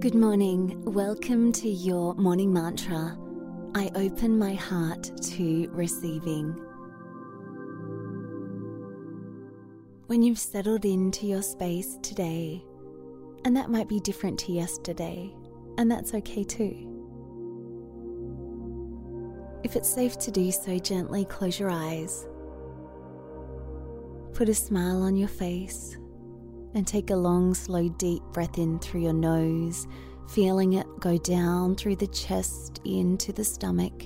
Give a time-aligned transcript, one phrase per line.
[0.00, 0.82] Good morning.
[0.86, 3.18] Welcome to your morning mantra.
[3.74, 6.52] I open my heart to receiving.
[10.06, 12.64] When you've settled into your space today,
[13.44, 15.34] and that might be different to yesterday,
[15.76, 16.88] and that's okay too.
[19.64, 22.26] If it's safe to do so, gently close your eyes.
[24.32, 25.98] Put a smile on your face
[26.74, 29.86] and take a long, slow, deep breath in through your nose,
[30.28, 34.04] feeling it go down through the chest into the stomach.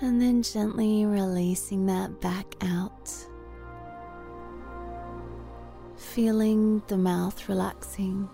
[0.00, 3.10] And then gently releasing that back out.
[5.96, 8.28] Feeling the mouth relaxing,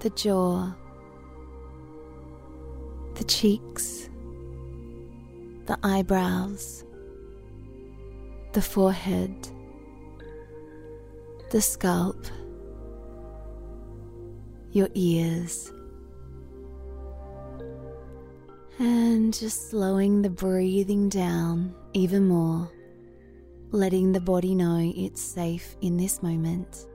[0.00, 0.72] the jaw,
[3.14, 4.08] the cheeks,
[5.66, 6.84] the eyebrows,
[8.52, 9.48] the forehead
[11.50, 12.26] the scalp,
[14.70, 15.72] your ears,
[18.78, 22.70] and just slowing the breathing down even more,
[23.70, 26.86] letting the body know it's safe in this moment.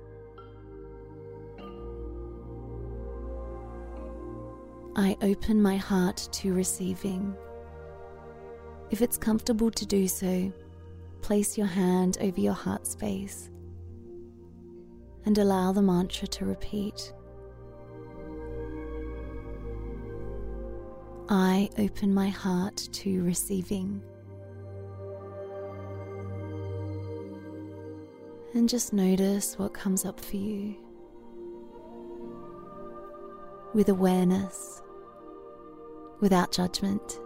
[4.95, 7.35] I open my heart to receiving.
[8.91, 10.53] If it's comfortable to do so,
[11.21, 13.49] place your hand over your heart space
[15.25, 17.13] and allow the mantra to repeat.
[21.29, 24.03] I open my heart to receiving.
[28.53, 30.75] And just notice what comes up for you
[33.73, 34.81] with awareness,
[36.19, 37.19] without judgment.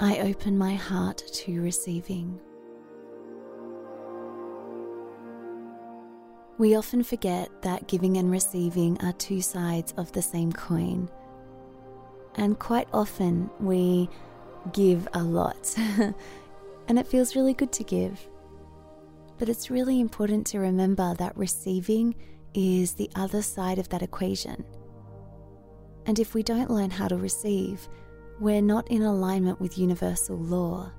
[0.00, 2.38] I open my heart to receiving.
[6.56, 11.10] We often forget that giving and receiving are two sides of the same coin.
[12.36, 14.08] And quite often we
[14.72, 15.74] give a lot,
[16.88, 18.24] and it feels really good to give.
[19.36, 22.14] But it's really important to remember that receiving
[22.54, 24.64] is the other side of that equation.
[26.06, 27.88] And if we don't learn how to receive,
[28.40, 30.92] we're not in alignment with universal law.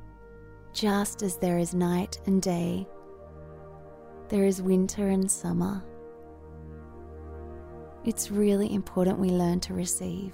[0.74, 2.86] Just as there is night and day,
[4.28, 5.84] there is winter and summer.
[8.04, 10.34] It's really important we learn to receive.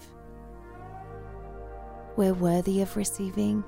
[2.15, 3.63] We're worthy of receiving.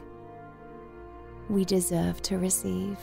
[1.49, 2.97] We deserve to receive.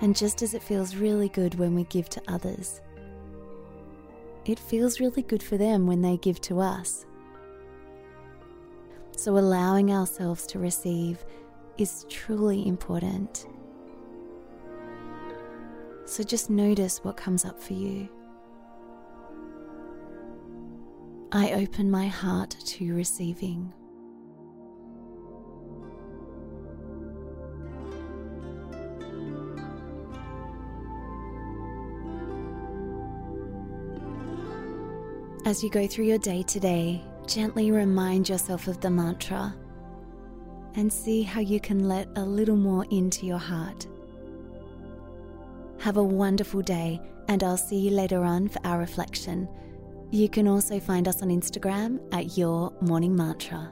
[0.00, 2.80] And just as it feels really good when we give to others,
[4.44, 7.04] it feels really good for them when they give to us.
[9.16, 11.24] So, allowing ourselves to receive
[11.78, 13.46] is truly important.
[16.04, 18.10] So, just notice what comes up for you.
[21.32, 23.72] I open my heart to receiving.
[35.46, 39.54] As you go through your day today, Gently remind yourself of the mantra
[40.76, 43.86] and see how you can let a little more into your heart.
[45.80, 49.48] Have a wonderful day, and I'll see you later on for our reflection.
[50.10, 53.70] You can also find us on Instagram at Your Morning Mantra.